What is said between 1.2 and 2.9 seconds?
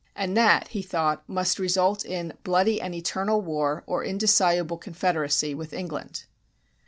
must result in "bloody